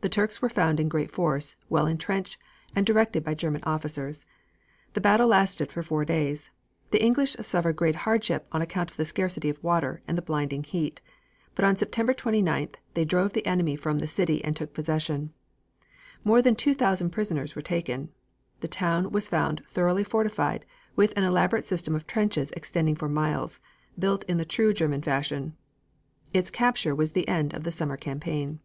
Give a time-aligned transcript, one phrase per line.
[0.00, 2.38] The Turks were found in great force, well intrenched,
[2.74, 4.26] and directed by German officers.
[4.92, 6.52] The battle lasted for four days.
[6.92, 10.62] The English suffered great hardship on account of the scarcity of water and the blinding
[10.62, 11.00] heat,
[11.56, 15.32] but on September 29th they drove the enemy from the city and took possession.
[16.22, 18.10] More than two thousand prisoners were taken.
[18.60, 20.64] The town was found thoroughly fortified,
[20.94, 23.58] with an elaborate system of trenches extending for miles,
[23.98, 25.56] built in the true German fashion.
[26.32, 28.60] Its capture was the end of the summer campaign.